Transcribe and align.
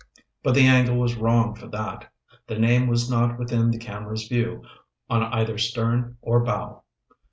But 0.41 0.55
the 0.55 0.65
angle 0.65 0.97
was 0.97 1.15
wrong 1.15 1.53
for 1.53 1.67
that. 1.67 2.11
The 2.47 2.57
name 2.57 2.87
was 2.87 3.07
not 3.07 3.37
within 3.37 3.69
the 3.69 3.77
camera's 3.77 4.27
view, 4.27 4.63
on 5.11 5.21
either 5.25 5.59
stern 5.59 6.17
or 6.23 6.43
bow. 6.43 6.81